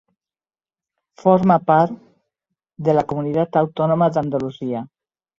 [1.23, 1.91] Forma part
[2.87, 4.83] de la Comunitat Autònoma d'Andalusia.